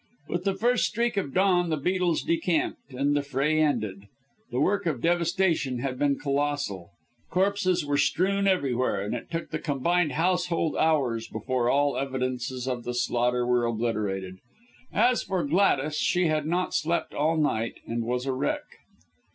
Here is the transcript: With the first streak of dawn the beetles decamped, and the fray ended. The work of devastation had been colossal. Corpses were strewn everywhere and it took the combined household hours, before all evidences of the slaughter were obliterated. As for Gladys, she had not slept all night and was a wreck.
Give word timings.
With 0.27 0.45
the 0.45 0.55
first 0.55 0.85
streak 0.85 1.15
of 1.15 1.31
dawn 1.31 1.69
the 1.69 1.77
beetles 1.77 2.23
decamped, 2.23 2.91
and 2.91 3.15
the 3.15 3.21
fray 3.21 3.59
ended. 3.61 4.07
The 4.49 4.59
work 4.59 4.87
of 4.87 4.99
devastation 4.99 5.77
had 5.77 5.99
been 5.99 6.15
colossal. 6.17 6.89
Corpses 7.29 7.85
were 7.85 7.99
strewn 7.99 8.47
everywhere 8.47 9.01
and 9.01 9.13
it 9.13 9.29
took 9.29 9.51
the 9.51 9.59
combined 9.59 10.13
household 10.13 10.75
hours, 10.75 11.27
before 11.27 11.69
all 11.69 11.97
evidences 11.97 12.67
of 12.67 12.83
the 12.83 12.95
slaughter 12.95 13.45
were 13.45 13.67
obliterated. 13.67 14.39
As 14.91 15.21
for 15.21 15.43
Gladys, 15.43 15.97
she 15.99 16.25
had 16.25 16.47
not 16.47 16.73
slept 16.73 17.13
all 17.13 17.37
night 17.37 17.75
and 17.85 18.03
was 18.03 18.25
a 18.25 18.33
wreck. 18.33 18.63